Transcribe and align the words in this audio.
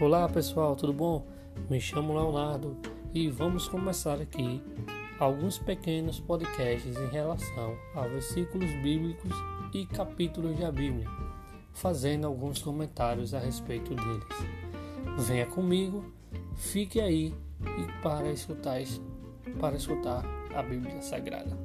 Olá 0.00 0.28
pessoal, 0.28 0.76
tudo 0.76 0.92
bom? 0.92 1.26
Me 1.68 1.80
chamo 1.80 2.14
Leonardo 2.14 2.76
e 3.12 3.28
vamos 3.28 3.66
começar 3.66 4.20
aqui 4.20 4.62
alguns 5.18 5.58
pequenos 5.58 6.20
podcasts 6.20 6.96
em 6.96 7.08
relação 7.08 7.76
a 7.96 8.02
versículos 8.02 8.70
bíblicos 8.80 9.32
e 9.74 9.84
capítulos 9.86 10.56
da 10.56 10.70
Bíblia, 10.70 11.08
fazendo 11.74 12.28
alguns 12.28 12.62
comentários 12.62 13.34
a 13.34 13.40
respeito 13.40 13.92
deles. 13.92 15.26
Venha 15.26 15.46
comigo, 15.46 16.04
fique 16.54 17.00
aí 17.00 17.34
e 17.60 18.00
para 18.00 18.30
escutar, 18.30 18.78
para 19.58 19.74
escutar 19.74 20.24
a 20.54 20.62
Bíblia 20.62 21.02
Sagrada. 21.02 21.58